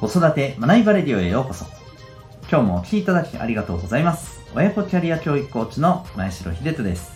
[0.00, 1.66] 子育て学びバレディオへようこそ。
[2.50, 4.40] 今日もお聴きいただきありがとうございます。
[4.54, 7.12] 親子キャリア教育コーチの前城秀人です。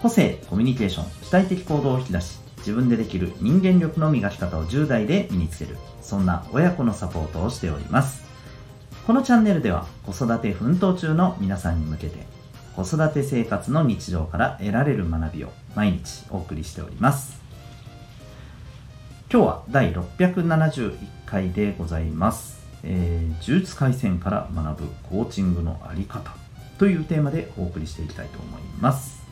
[0.00, 8.24] 個性、コミュニケーション、主体的行動を引き出し、自分でできる人間力の磨き方を10代で身につける、そんな親子のサポートをしております。
[9.06, 12.26] このチャンネルでは子育て奮闘中の皆さんに向けて、
[12.76, 17.39] 子育て生活の日常から得られる学びを毎日お送りしております。
[19.32, 22.66] 今日は第671回でございます。
[22.82, 26.34] えー、呪術廻戦から学ぶコーチングのあり方
[26.78, 29.22] というテーマでお送りしていきたいと思います。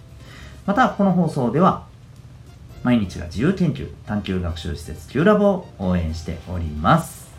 [0.67, 1.89] また、この放送では、
[2.85, 7.33] 毎日が自由研究探究学習施設 Q ラボを応援しております。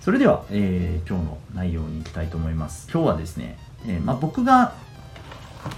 [0.00, 2.88] それでは、えー今日の内容に行きたいと思います。
[2.88, 4.74] 今日はですね、えーまあ、僕が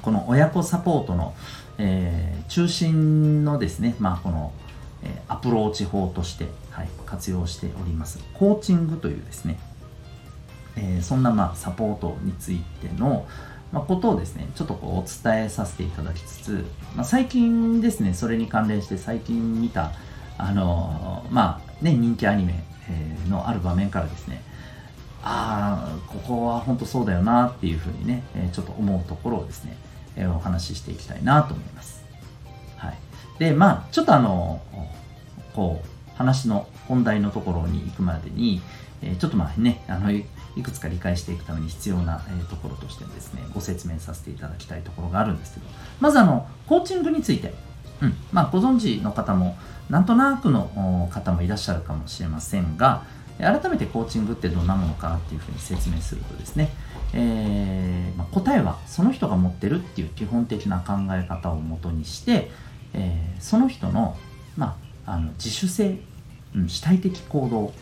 [0.02, 1.34] この親子サポートの、
[1.78, 4.52] えー中心のですね、まあ、この、
[5.02, 8.20] えーアプローチ法として、はい、活用しております。
[8.34, 9.58] コーチングというですね、
[10.76, 13.26] えーそんな、まあ、サポートについての、
[13.72, 16.64] まあ、ことをですねちょっとこうお伝えさせていただきつつ、
[16.96, 19.92] まあ、最近ですねそれに関連して最近見た
[20.38, 24.42] あのーまあね人気アニメえのある場面からですね
[25.22, 29.76] ああここは本当そうだよなっていうふうにね、えちょっと思うところをですね、
[30.18, 32.04] えお話ししていきたいなと思います。
[32.76, 32.98] はい、
[33.38, 34.60] でまあちょっとあの
[35.54, 38.60] こう話の本題のところに行くまでに、
[39.02, 40.24] えちょっとまあねあのい
[40.62, 45.66] くつか理解していくために必要な、えところとしてですねご説明させていただきたいところがあるんですけど
[46.00, 47.54] まずあのコーチングについて、
[48.02, 48.14] うん。
[48.32, 49.56] まあ、ご存知の方も
[49.90, 53.04] なんとなくの方もいらっしゃるかもしれませんが
[53.38, 56.70] 改めてコーチングってどんなものかっていうふうに説明するとですね、
[57.14, 62.50] えーまあ、答えはその人が持ってるっていう基本的な考え方をもとにして、
[62.94, 64.16] えーその人の,、
[64.56, 65.98] まあ、あの自主性、
[66.56, 67.72] うん、主体的行動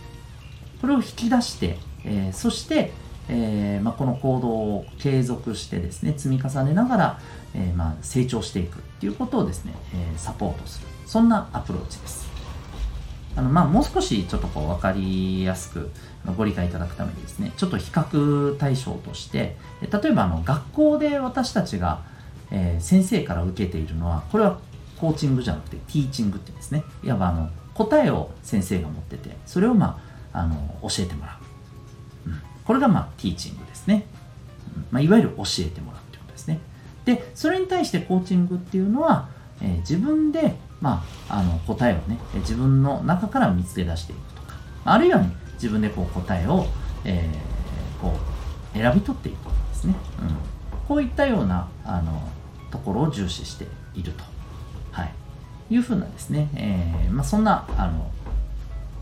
[0.81, 2.93] これを引き出して、えーそして、
[3.29, 7.21] えーまあ、この行動を継続してですね積み重ねながら、
[7.55, 10.87] えーまあ、成長していくっていうことをですね、えーサポートする。
[11.07, 12.26] そんなアプローチです。
[13.37, 15.91] あの、まあ、もう少しちょっとこう分かりやすく
[16.37, 22.03] ご理解いただくためにですねちょっと比較対象として例えばあの学校で私たちが、
[22.51, 24.59] え先生から受けているのはこれは
[24.99, 26.83] コーチングじゃなくてティーチングって言うんですね。
[27.05, 30.01] いわばあの答えを先生が持っててそれを、ま
[30.33, 31.39] あ、あの教えてもら
[32.27, 34.07] う、うん、これが、まあ、ティーチングですね、
[34.75, 34.87] うん。
[34.91, 36.61] まあ、いわゆる教えてもらうってことですね。
[37.05, 39.29] でそれに対してコーチングっていうのは、
[39.61, 46.67] えー自分で、まあ、あの答えをね自分の中から見つけ出していくとかあるいは、ね、自分でこう答えを、
[47.05, 47.57] えー
[48.01, 48.13] こ
[48.75, 50.37] う選び取っていくんですね、うん、
[50.87, 52.29] こういったようなあの
[52.71, 54.25] ところを重視していると、
[54.93, 55.15] はい、
[55.71, 58.11] いうふうなですね、えーまあ、そんなあの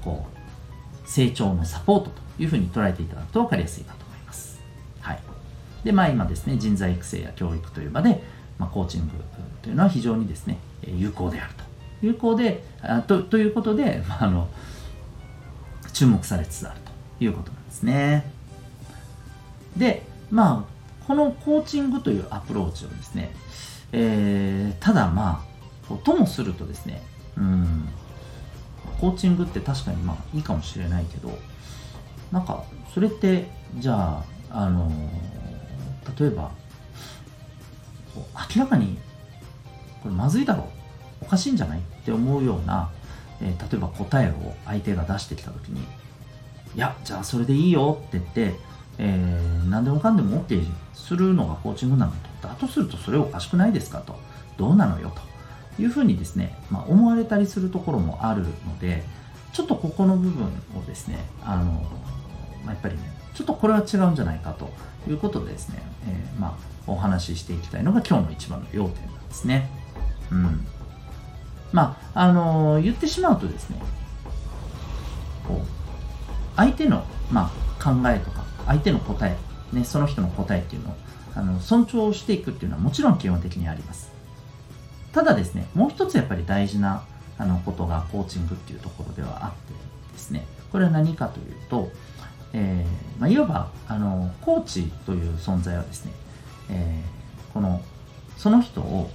[0.03, 4.61] こう成長のサポートというふうに捉えていただくと分かりやすいかと思います。
[5.01, 5.21] はい、
[5.85, 8.23] で、まあ、今ですね、人材育成や教育という場で、
[8.59, 9.11] まあ、コーチング
[9.63, 11.64] というのは非常にですね、有効であると。
[12.05, 14.49] 有効で、あとということで、 まあ、あの
[15.93, 16.81] 注目されつつある
[17.19, 18.31] ということなんですね。
[19.77, 23.35] で、まあ、このコーチングというアプローチをですね、
[23.93, 25.45] えーただま
[25.91, 27.03] あ、ともするとですね、
[27.37, 27.89] うん、
[29.01, 31.39] コーチングって確かにまあいいかもしれないけど、
[32.33, 34.91] なんか、それって、じゃあ、あの
[36.19, 36.51] 例えば、
[38.57, 38.99] 明らかに、
[40.03, 40.67] これまずいだろう、
[41.23, 42.91] おかしいんじゃないって思うような、
[43.41, 48.55] えー例えば答えを相手が出してきたときに、いや、じゃあそれでいいよって言って、
[48.99, 50.63] えー何でもかんでも OK
[50.93, 52.13] するのがコーチングなの
[52.43, 52.49] と。
[52.49, 54.19] だとするとそれおかしくないですかと。
[54.59, 55.11] どうなのよ
[55.77, 59.03] というふうにですね、まあ、思われたりするところもあるので、
[59.53, 60.45] ちょっとここの部分
[60.77, 61.65] をですね、あの、
[62.65, 63.03] まあ、やっぱりね、
[63.35, 64.71] ちょっとこれは違うんじゃないかと
[65.09, 66.53] いうことでですね、えーまあ、
[66.87, 69.71] お話ししていきたいのが今日の一番の要点なんですね。
[70.31, 70.67] うん。
[71.75, 73.79] まあ、あの言ってしまうとですね、
[75.47, 75.67] こう、
[76.57, 79.37] 相手の、まあ、考えとか、相手の答え、
[79.73, 80.95] ね、その人の答えっていうのを、
[81.35, 84.13] あの、尊重していくっていうのはもちろん基本的にあります。
[85.13, 87.05] ただですね、もう一つやっぱり大事な
[87.39, 89.73] あのことがコーチングっていうところではあって
[90.13, 91.91] ですね、これは何かというと、
[92.53, 96.13] えーまあ、いわばあのコーチという存在はですね、
[96.71, 97.15] えー
[97.55, 97.81] この
[98.37, 99.09] その人を、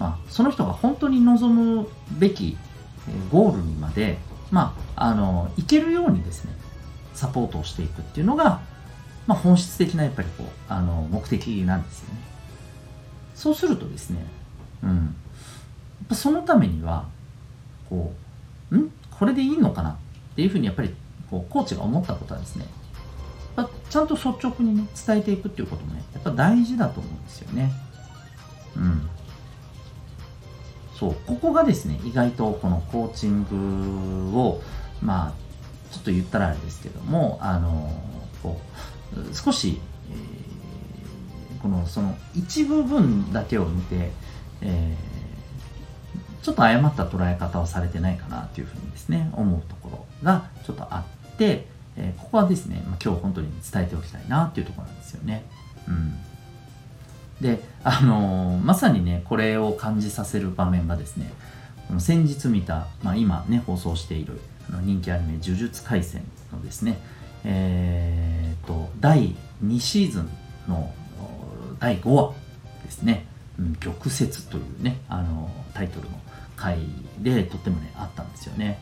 [0.00, 1.86] まあ、その人が本当に望む
[2.18, 2.56] べき
[3.30, 4.18] ゴールにまで、
[4.50, 6.52] まあ、あのいけるようにですね
[7.14, 8.62] サポートをしていくっていうのが、
[9.26, 12.20] まあ、本質的なやっぱりこうあの目的なんですよね。
[13.34, 14.24] そうするとですね、
[14.82, 15.06] うん、やっ
[16.08, 17.06] ぱそのためには
[17.88, 18.12] こ
[18.70, 18.90] う、ん？
[19.10, 19.96] これでいいのかなっ
[20.34, 20.94] ていうふうにやっぱり
[21.30, 22.64] こうコーチが思ったことはですね
[23.90, 27.70] ちゃんと率直にね伝えていくっていうこともねやっぱ大事だと思うんですよね。
[28.76, 29.10] うん。
[31.00, 33.44] そうここがですね意外とこのコーチン
[34.30, 34.60] グを
[35.02, 35.32] まあ
[35.92, 37.90] ちょっと言ったらあれですけどもあの
[38.42, 38.60] こ
[39.16, 39.80] う少し、
[40.12, 44.10] えー、このその一部分だけを見て、
[44.60, 51.66] えー、ちょっと誤った捉え方をされてないかなというふうにですね思うところがちょっとあって
[51.96, 55.44] えー、ここはですね、ま、今日本当に伝えておきたいなっていうところなんですよね。
[55.88, 56.18] うん、
[57.40, 61.32] で、あの、まさにね、これを感じさせる場面がですね、
[61.88, 66.22] この先日見た、まあ、今ね、放送しているあの人気アニメ「呪術廻戦」
[66.52, 66.98] のですね、
[67.44, 69.34] えー、と、第
[69.64, 70.30] 2シーズン
[70.68, 70.92] の
[71.78, 72.32] 第5話
[72.84, 73.26] ですね、
[73.80, 76.20] 玉折というね、あのタイトルの
[76.56, 76.78] 回
[77.18, 78.80] でとってもね、あったんですよね。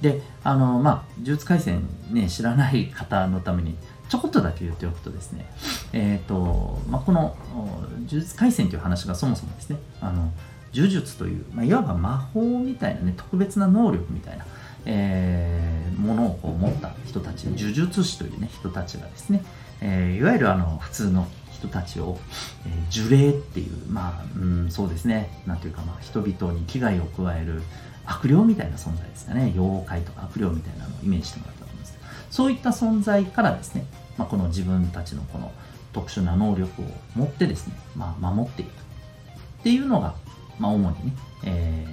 [0.00, 3.76] で、あの、まあ、呪術廻戦ね、知らない方のために、
[4.08, 5.46] ちょこっとだけ言っておくとですね、
[5.92, 10.32] え、ー、と、まあ、この、呪術廻戦という話がそもそもですね、あの、
[10.74, 14.46] 呪術という、まあ、いわば魔法みたいなね、特別な能力みたいな、
[14.86, 19.44] えー、ものをこう持った人たち、呪術師というね、人たちがですね、
[19.80, 22.18] えー、いわゆるあの、普通の人たちを、
[22.66, 27.62] えー、呪霊っていう、まあ、うん、そうですね、なんていうか、まあ、人々に危害を加える、
[28.04, 31.98] 悪霊みたいな存在ですかね妖怪とか悪霊みたいなのをイメージしてもらったと思うんです。
[32.30, 33.84] そういった存在からですね、
[34.16, 35.52] まあ、この自分たちのこの
[35.92, 36.84] 特殊な能力を
[37.14, 38.72] 持ってですね、まあ、守っていくっ
[39.62, 40.14] ていうのが、
[40.58, 41.12] まあ、主にね、
[41.44, 41.86] え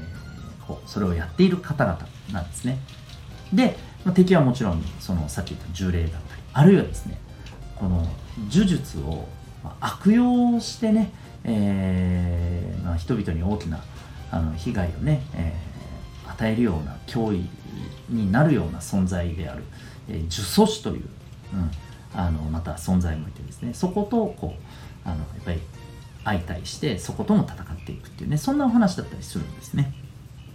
[0.61, 1.99] ー、こうそれをやっている方々
[2.31, 2.79] なんですね。
[3.53, 7.17] で、まあ、敵はもちろんそのさっき言った呪霊だったりあるいはですね
[7.75, 8.05] この
[8.51, 9.27] 呪術を
[9.79, 11.11] 悪用してね、
[11.43, 13.83] えーまあ、人々に大きな
[14.31, 15.69] あの被害をね、えー
[16.39, 17.45] 与えるような脅威
[18.09, 19.63] になるような存在である、
[20.07, 21.03] えー、呪詛師という、
[21.53, 21.71] うん、
[22.13, 23.73] あのまた存在もいてですね。
[23.73, 25.59] そことこうあのやっぱり
[26.23, 29.93] 相対してそことも戦っていくっていうねそんなお話だったりするんですね。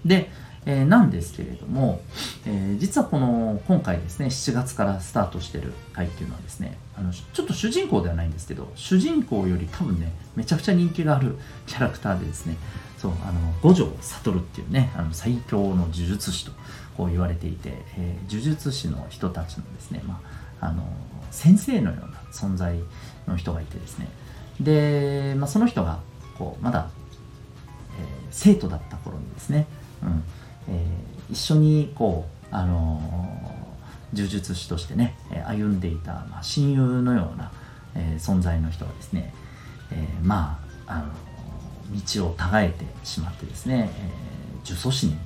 [0.05, 0.31] で、
[0.67, 2.01] えー、なんですけれども、
[2.47, 11.37] えー、実はこの今回ですね7月からスタートしてる回っていうのはですねあのちょっと主人公ではないんですけど主人公より多分ねめちゃくちゃ人気がある
[11.67, 12.56] キャラクターでですね
[12.99, 16.53] そうあの五条悟っていうねあの最強の呪術師と
[16.97, 20.29] こう言われていて、えー、呪術師の人たちのですね、まあ、
[20.61, 20.83] あの
[21.31, 22.79] 先生のような存在
[23.27, 24.09] の人がいてですね。
[24.61, 26.01] で、まあ、その人が
[26.39, 26.89] こうまだ、
[27.99, 29.67] えー、生徒だった頃にですね、
[30.03, 30.25] うん。
[30.69, 33.01] えー、一緒にこう、あの
[34.12, 35.17] 呪術師としてね
[35.47, 37.51] 歩んでいた、まあ、親友のような、
[37.97, 39.35] えー、存在の人がですね、
[39.91, 41.06] えー、まああの
[42.17, 45.17] 道を違えてしまってですね、えー、呪詛師に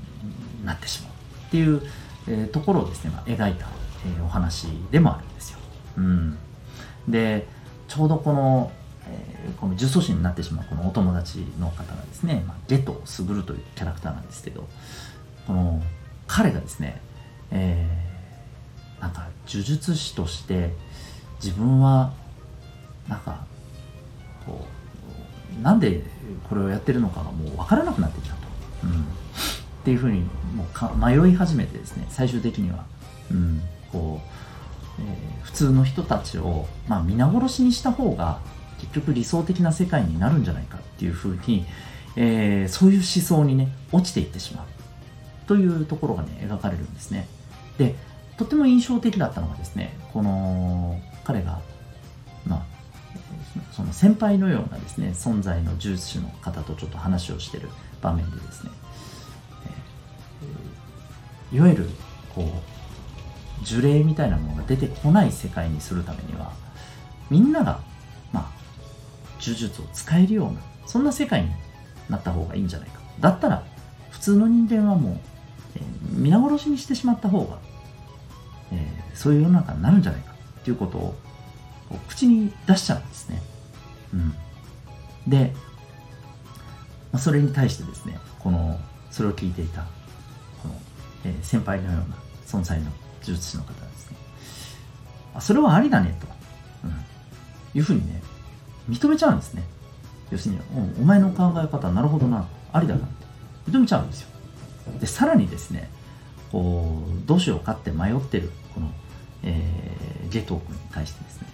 [0.64, 1.12] なってしまう
[1.48, 1.82] っていう、
[2.28, 3.66] えー、ところをですね、まあ、描いた、
[4.06, 5.58] えー、お話でもあるんですよ。
[5.96, 6.38] うん、
[7.08, 7.46] で
[7.88, 8.70] ちょうどこの、
[9.06, 14.68] えー、この呪詛師になってしまうこのお友達の方がですね、まあ、ゲト・スグルというキャラクターなんですけど
[15.46, 15.82] この
[16.26, 17.00] 彼がですね、
[17.50, 20.72] えー、なんか呪術師として
[21.42, 22.12] 自分は
[23.08, 23.46] なんか
[24.46, 24.66] こ
[25.58, 26.02] うなんで
[26.48, 28.42] これをやってるのかがもう分からなくなってきたと、
[28.84, 28.94] うん、っ
[29.84, 30.20] ていうふうに
[30.54, 32.84] もうか迷い始めてですね最終的には、
[33.30, 34.20] うん、こ
[34.98, 38.40] う、えー、普通の人たちを、まあ、皆殺しにした方が
[38.80, 41.66] 結局理想的な世界になるんじゃないかっていうふうに、
[42.16, 44.66] えー、そういう思想にね落ちていってしまう。
[45.46, 47.26] というところがね描かれるんですね。
[47.78, 47.94] で
[48.36, 51.60] とても印象的だったのがですねこの彼が
[52.46, 52.62] まあ
[53.72, 57.68] その先輩のようなですね存在の重視の方とちょっと話をしてる
[58.02, 58.70] 場面でですね、
[61.52, 61.90] えー、いわゆる
[62.34, 62.77] こう
[63.70, 66.52] 呪霊みたいなものが出てこない世界にするためには
[67.30, 67.80] みんなが
[68.32, 68.50] まあ
[69.40, 71.50] 呪術を使えるようなそんな世界に
[72.08, 73.64] なった方がいいんじゃないかだったら
[74.10, 75.20] 普通の人間はもう、
[75.76, 75.82] えー、
[76.12, 77.58] 皆殺しにしてしまった方が、
[78.72, 81.14] えー、そういう世の中になるんじゃないかっていうことを
[82.08, 83.40] 口に出しちゃうんですね。
[84.12, 84.34] うん、
[85.26, 85.52] で、
[87.12, 88.78] まあ、それに対してですね、この、
[89.10, 89.82] それを聞いていた、
[90.62, 90.74] この、
[91.24, 92.90] えー、先輩のような存在の
[93.28, 94.16] 術師の方ですね、
[95.34, 96.26] あそれはありだね、と、
[96.84, 96.90] うん、
[97.74, 98.22] いうふうにね、
[98.88, 99.62] 認めちゃうんですね。
[100.30, 100.60] 要するに、
[101.00, 104.28] お前の考え方なるほどな、ありだなって認めちゃうんですよ。
[105.00, 105.88] で、さらにですね、
[106.52, 108.90] こう、どうしようかって迷ってる、この、
[109.42, 111.48] えー、ゲトー君に対してですね、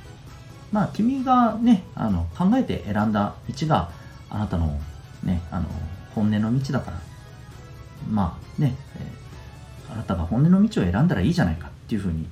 [0.72, 3.90] まあ、君がね、あの、考えて選んだ道が
[4.28, 4.80] あなたの
[5.22, 5.66] ね、あの、
[6.14, 7.00] 本音の道だから、
[8.10, 8.76] まあね、
[9.94, 12.26] あなたが本音の道を選んだらいいじゃないかっていうふうに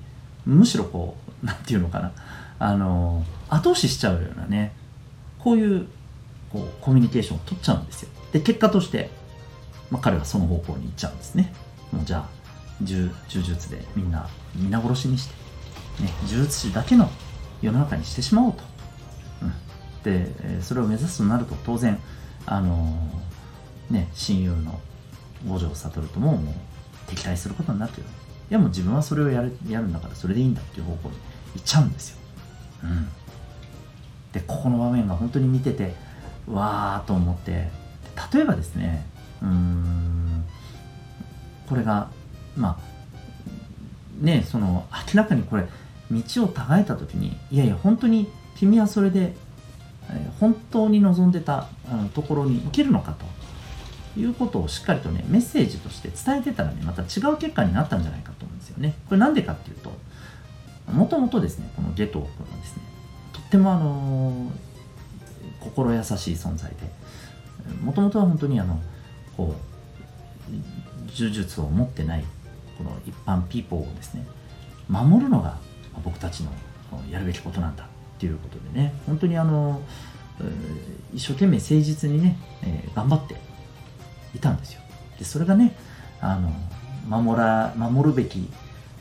[0.44, 2.12] むしろこう何て言うのかな。
[2.58, 4.72] あの後押ししちゃうようなね
[5.38, 5.86] こういう
[6.52, 8.08] こうコミュニケーションを取っちゃうんですよ。
[8.32, 9.10] で結果として、
[9.90, 11.52] まあ、彼はその方向に行っちゃうんですね。
[11.92, 12.28] もうじゃあ
[12.82, 15.34] 柔術でみんな皆殺しにして、
[16.02, 17.10] ね、呪術師だけの
[17.60, 18.62] 世の中にしてしまおうと、
[19.42, 21.98] うん、でそれを目指すとなると当然
[22.46, 24.80] あのー、ね親友の
[25.46, 26.54] 五条悟とももう
[27.14, 28.04] 敵対することになってる。
[28.52, 31.14] いやもう自分はそれをやるやるんだからそれでいいんだっていう方向に
[31.54, 32.18] 行っちゃうんですよ、
[32.84, 33.08] うん、
[34.30, 35.94] でここの場面が本当に見てて
[36.46, 37.70] わーと思って
[38.34, 39.06] 例えばですね
[39.40, 40.44] うん
[41.66, 42.10] これが
[42.54, 45.64] まあねその明らかにこれ
[46.10, 49.32] 道をたがえた時にいやいや本当に君はそれで、
[50.10, 53.24] え本当に望んでた、うん、ところに行けるのかと。
[54.16, 58.94] いうことをしっかりとねメッセージとして伝えてたらねまた違う結果になったんじゃないかと思うんですよね。
[59.08, 59.92] これなんでかっていうと
[60.90, 62.28] もともとですねこのゲト君は
[62.60, 62.82] ですね
[63.32, 64.50] とってもあの
[65.60, 66.76] 心優しい存在で
[67.82, 68.80] もともとは本当にあの
[69.36, 69.54] こ
[70.50, 70.52] う
[71.18, 72.24] 呪術を持ってない
[72.76, 74.26] この一般ピーポーをですね
[74.88, 75.56] 守るのが
[76.04, 76.50] 僕たちの
[77.10, 77.86] やるべきことなんだっ
[78.18, 79.80] ていうことでね本当にあの
[81.14, 83.36] 一生懸命誠実にね、えー、頑張って
[84.34, 84.80] いたんですよ。
[85.18, 85.74] でそれがね
[86.20, 86.52] あの
[87.08, 88.48] 守ら守るべき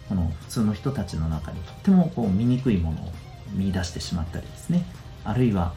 [0.10, 3.12] この普通の人たちの中にとってもこう醜いものを
[3.54, 4.86] 見出してしまったりですね。
[5.24, 5.74] あるいは、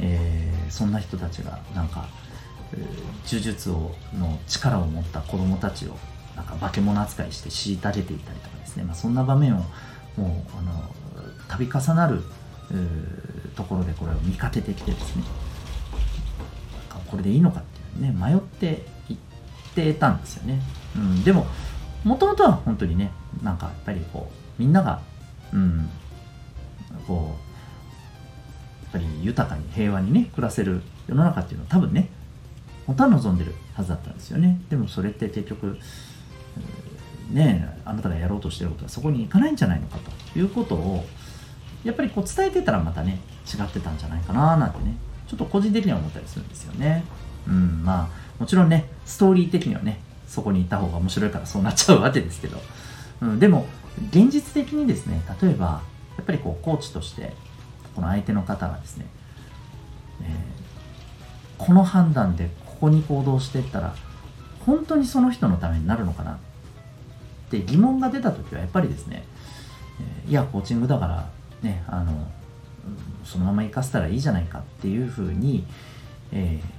[0.00, 2.08] えー、そんな人たちがなんか、
[2.72, 2.80] えー、
[3.32, 5.96] 呪術をの力を持った子供たちを
[6.36, 9.58] なんか化け物扱いして虐げていたりとかですね、まあ、そんな場面を
[10.16, 10.92] もうあの
[11.48, 12.22] 度重なる
[13.56, 15.22] ところでこれを見かけてきてですね。
[17.10, 18.12] これでいいのかっていうね。
[18.12, 18.84] 迷って
[19.82, 20.60] ってたんですよね、
[20.96, 21.46] うん、でも
[22.04, 23.10] もともとは本当にね
[23.42, 25.00] なんかやっぱりこうみんなが
[25.52, 25.88] うん
[27.06, 32.08] こうやっぱり豊かに平和にね暮らせる世の中っていうのは多分ね
[32.86, 34.58] 本当は望んでるはずだったんですよね。
[34.70, 35.78] でもそれって結局
[37.30, 39.98] ねあなたがやろうとしてることはそこに行かないんじゃないのか
[40.32, 41.04] ということを
[41.84, 44.96] やっぱりこう伝えてたらまたね違ってたんじゃないかななんてね
[45.28, 47.04] ちょっと個人的には思ったりするんですよね。
[47.46, 52.58] うんまあもちろんねストーリー的にはねそこに行った方が面白いからそうなっちゃうわけですけど、
[53.22, 53.66] うん、でも
[54.10, 55.82] 現実的にですね例えば
[56.16, 57.32] やっぱりこうコーチとして
[57.94, 59.06] この相手の方がですね、
[60.22, 63.94] えー、この判断でここに行動していったら
[64.64, 66.38] 本当にその人のためになるのかなっ
[67.50, 69.24] て疑問が出た時はやっぱりですね、
[70.26, 71.30] えいやコーチングだから
[71.62, 72.30] ねあの
[73.24, 75.64] そのまま生かせたらいいじゃないかっていうふうに、
[76.32, 76.77] えー、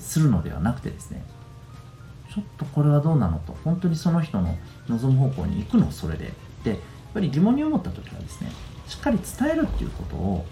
[0.00, 1.24] するのではなくてですね
[2.32, 4.56] ちょっとこれはどうなのと本当にその人の
[4.88, 6.32] 望む方向に行くのそれで
[6.64, 6.78] でやっ
[7.14, 8.50] ぱり疑問に思った時はですね
[8.86, 10.46] しっかり伝えるっていうことを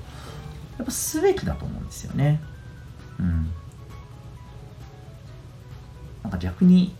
[0.76, 2.40] やっぱすべきだと思うんですよね。
[3.18, 3.50] うん。
[6.22, 6.94] なんか逆に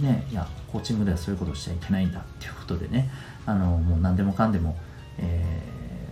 [0.00, 3.10] ねいやコーチングではそういうことをしちゃいけないんだっていうことでね
[3.46, 4.76] あのもう何でもかんでも、
[5.18, 5.62] え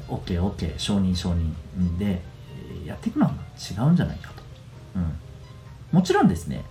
[0.08, 2.22] ー、OKOK 承認承認で
[2.84, 4.42] やっていくのは違うんじゃないかと、
[4.96, 5.18] うん、
[5.94, 6.64] もちろんですね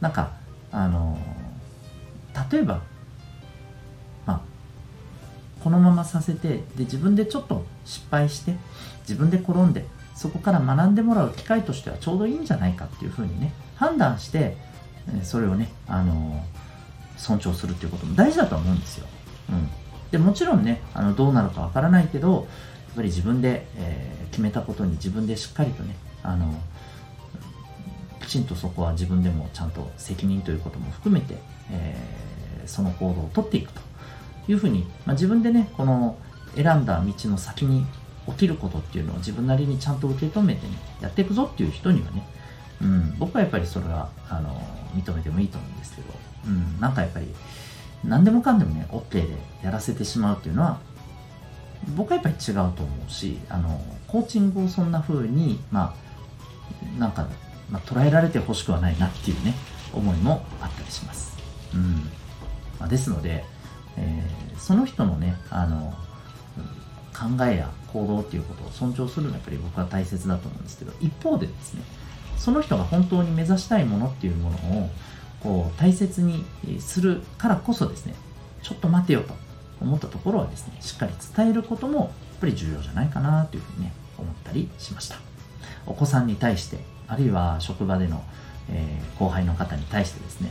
[0.00, 0.32] なんか
[0.70, 1.18] あの
[2.50, 2.80] 例えば
[4.24, 4.40] まあ
[5.62, 8.56] このままさせてで自分でちょっと失敗して
[9.00, 14.56] 自分で転んでそこから学んでもらう機会としてはちょうどいいんじゃないかっていうふうにね判断して
[15.22, 16.42] それをねあの
[17.18, 19.06] 尊重するっていうことも大事だと思うんですよ。
[19.50, 19.68] うん、
[20.10, 26.54] でもちろんねあのどうなるかわからないけどやっぱり自分で、えー、決めたことに自分でしっかりとねあの
[28.32, 31.36] ちんとそこは自分でもちゃんと責任ということも含めて、
[31.70, 33.80] えー、その行動をとっていくと
[34.48, 36.16] いうふうに、まあ、自分でねこの
[36.56, 37.84] 選んだ道の先に
[38.26, 40.72] 起きることっていうのを自分なりにちゃんと受け止めてね
[41.02, 42.26] やっていくぞっていう人にはね、
[42.80, 44.58] うん、僕はやっぱりそれはあの
[44.94, 46.08] 認めてもいいと思うんですけど、
[46.46, 47.26] うん、なんかやっぱり
[48.02, 49.28] 何でもかんでもね OK で
[49.62, 50.80] やらせてしまうっていうのは
[51.96, 56.02] 僕はやっぱり違うと思うしあのコーチングをそんな風にまあ
[56.98, 57.28] なんか、
[57.72, 59.54] まあ、捉えられてほしくはないなっていうね
[59.92, 61.36] 思いもあったりします、
[61.74, 61.94] うん。
[62.78, 63.44] まあ、ですので、
[63.96, 65.94] えー、その人のねあの
[67.12, 71.82] 考えや行動っていうことを尊重するのはやっぱり僕は大切だと思うんですけど一方でですね
[72.36, 74.90] その人が本当に目指したいものっていうものを
[75.42, 76.44] こう大切に
[76.80, 78.14] するからこそですね
[78.62, 79.34] ちょっと待てよと
[79.80, 82.10] 思ったところはですねしっかり伝えることもやっ
[82.40, 85.16] ぱり重要じゃないかなというふうにね思ったりしました。
[85.86, 86.78] お子さんに対して
[87.12, 88.24] あるいは職場での、
[88.70, 90.50] えー、後輩の方に対してですね、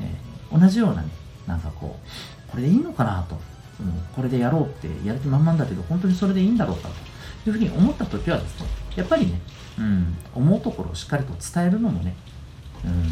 [0.00, 1.08] えー、同じような、ね、
[1.46, 3.38] なんかこう、これでいいのかなと、
[3.80, 6.88] うん、これでやろうってやる気満々だけど、本当にそれでいいんだろうか
[7.44, 9.38] というふうに思った時はですね、やっぱりね、
[9.78, 12.16] うん、思うところをしっかりと伝えるのもね、
[12.86, 13.08] うん、やっ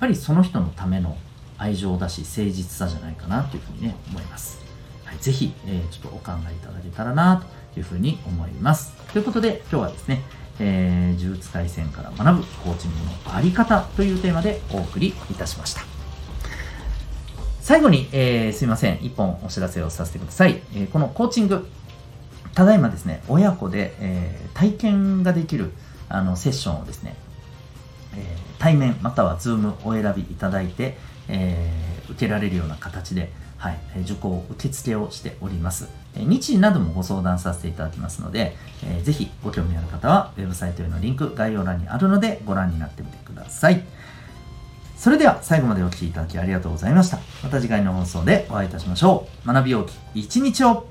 [0.00, 1.16] ぱりその人のための
[1.58, 4.60] 愛情だし誠実さじゃないかなというふうにね思います。
[5.04, 7.36] はい、ぜひ、えー、ちょっとお考えいただけたらな
[7.74, 8.94] というふうに思います。
[9.12, 10.22] ということで今日はですね、
[10.58, 12.96] えー、呪術廻戦から学ぶコーチング
[13.28, 15.82] のあり方というテーマでお送りいたしました。
[17.60, 20.62] 最後に、えー、すいません、一本お知らせをさせてください。
[20.74, 21.68] えー、このコーチング、
[22.54, 25.72] ただいまですね、親子で、えー、体験ができる
[26.08, 27.16] あのセッションをですね、
[28.14, 30.96] えー、対面または Zoom お選びいただいて、
[31.28, 35.88] えー、受けられるような形で、はい、受講受付をしております。
[36.14, 43.82] 日時などもご相談させていただきますので、えー、ぜひご興味ある方はウェブサイトへのリンク概要欄にあるのでご覧になってみてください。
[44.96, 47.18] それでは最後までお聴きいただきありがとうございました。
[47.42, 49.46] また次回の放送でお会いいたしましょう。
[49.46, 50.86] 学びようき一日を